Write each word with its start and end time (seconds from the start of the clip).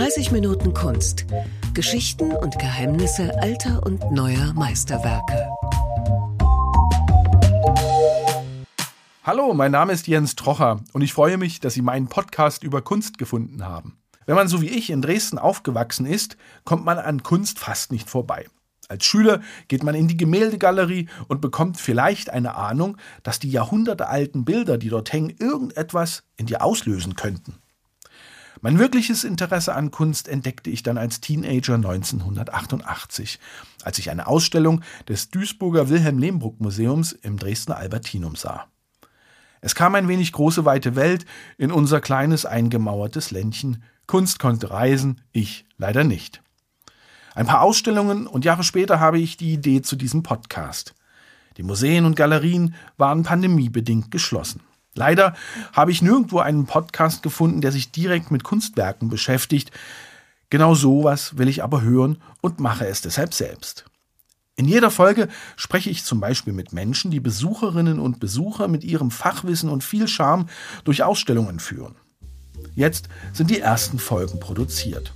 90 0.00 0.32
Minuten 0.32 0.72
Kunst. 0.72 1.26
Geschichten 1.74 2.32
und 2.32 2.58
Geheimnisse 2.58 3.38
alter 3.42 3.82
und 3.84 4.10
neuer 4.10 4.54
Meisterwerke. 4.54 5.46
Hallo, 9.24 9.52
mein 9.52 9.72
Name 9.72 9.92
ist 9.92 10.06
Jens 10.06 10.36
Trocher 10.36 10.80
und 10.94 11.02
ich 11.02 11.12
freue 11.12 11.36
mich, 11.36 11.60
dass 11.60 11.74
Sie 11.74 11.82
meinen 11.82 12.08
Podcast 12.08 12.64
über 12.64 12.80
Kunst 12.80 13.18
gefunden 13.18 13.66
haben. 13.66 13.98
Wenn 14.24 14.36
man 14.36 14.48
so 14.48 14.62
wie 14.62 14.70
ich 14.70 14.88
in 14.88 15.02
Dresden 15.02 15.38
aufgewachsen 15.38 16.06
ist, 16.06 16.38
kommt 16.64 16.86
man 16.86 16.96
an 16.96 17.22
Kunst 17.22 17.58
fast 17.58 17.92
nicht 17.92 18.08
vorbei. 18.08 18.46
Als 18.88 19.04
Schüler 19.04 19.42
geht 19.68 19.82
man 19.82 19.94
in 19.94 20.08
die 20.08 20.16
Gemäldegalerie 20.16 21.10
und 21.28 21.42
bekommt 21.42 21.76
vielleicht 21.76 22.30
eine 22.30 22.54
Ahnung, 22.54 22.96
dass 23.22 23.38
die 23.38 23.50
jahrhundertealten 23.50 24.46
Bilder, 24.46 24.78
die 24.78 24.88
dort 24.88 25.12
hängen, 25.12 25.36
irgendetwas 25.38 26.22
in 26.38 26.46
dir 26.46 26.62
auslösen 26.62 27.16
könnten. 27.16 27.60
Mein 28.62 28.78
wirkliches 28.78 29.24
Interesse 29.24 29.74
an 29.74 29.90
Kunst 29.90 30.28
entdeckte 30.28 30.68
ich 30.68 30.82
dann 30.82 30.98
als 30.98 31.22
Teenager 31.22 31.76
1988, 31.76 33.40
als 33.84 33.98
ich 33.98 34.10
eine 34.10 34.26
Ausstellung 34.26 34.82
des 35.08 35.30
Duisburger 35.30 35.88
Wilhelm 35.88 36.18
Lehmbruck 36.18 36.60
Museums 36.60 37.12
im 37.12 37.38
Dresdner 37.38 37.78
Albertinum 37.78 38.36
sah. 38.36 38.66
Es 39.62 39.74
kam 39.74 39.94
ein 39.94 40.08
wenig 40.08 40.32
große 40.32 40.66
weite 40.66 40.94
Welt 40.94 41.24
in 41.56 41.72
unser 41.72 42.02
kleines 42.02 42.44
eingemauertes 42.44 43.30
Ländchen. 43.30 43.82
Kunst 44.06 44.38
konnte 44.38 44.70
reisen, 44.70 45.22
ich 45.32 45.64
leider 45.78 46.04
nicht. 46.04 46.42
Ein 47.34 47.46
paar 47.46 47.62
Ausstellungen 47.62 48.26
und 48.26 48.44
Jahre 48.44 48.64
später 48.64 49.00
habe 49.00 49.18
ich 49.18 49.38
die 49.38 49.54
Idee 49.54 49.80
zu 49.80 49.96
diesem 49.96 50.22
Podcast. 50.22 50.94
Die 51.56 51.62
Museen 51.62 52.04
und 52.04 52.16
Galerien 52.16 52.74
waren 52.98 53.22
pandemiebedingt 53.22 54.10
geschlossen. 54.10 54.60
Leider 55.00 55.34
habe 55.72 55.92
ich 55.92 56.02
nirgendwo 56.02 56.40
einen 56.40 56.66
Podcast 56.66 57.22
gefunden, 57.22 57.62
der 57.62 57.72
sich 57.72 57.90
direkt 57.90 58.30
mit 58.30 58.44
Kunstwerken 58.44 59.08
beschäftigt. 59.08 59.70
Genau 60.50 60.74
sowas 60.74 61.38
will 61.38 61.48
ich 61.48 61.62
aber 61.62 61.80
hören 61.80 62.18
und 62.42 62.60
mache 62.60 62.86
es 62.86 63.00
deshalb 63.00 63.32
selbst. 63.32 63.86
In 64.56 64.66
jeder 64.66 64.90
Folge 64.90 65.28
spreche 65.56 65.88
ich 65.88 66.04
zum 66.04 66.20
Beispiel 66.20 66.52
mit 66.52 66.74
Menschen, 66.74 67.10
die 67.10 67.18
Besucherinnen 67.18 67.98
und 67.98 68.20
Besucher 68.20 68.68
mit 68.68 68.84
ihrem 68.84 69.10
Fachwissen 69.10 69.70
und 69.70 69.82
viel 69.82 70.06
Charme 70.06 70.50
durch 70.84 71.02
Ausstellungen 71.02 71.60
führen. 71.60 71.94
Jetzt 72.74 73.08
sind 73.32 73.48
die 73.48 73.60
ersten 73.60 73.98
Folgen 73.98 74.38
produziert. 74.38 75.14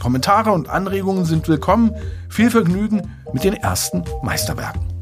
Kommentare 0.00 0.50
und 0.52 0.70
Anregungen 0.70 1.26
sind 1.26 1.46
willkommen. 1.46 1.94
Viel 2.30 2.50
Vergnügen 2.50 3.02
mit 3.34 3.44
den 3.44 3.52
ersten 3.52 4.02
Meisterwerken. 4.22 4.95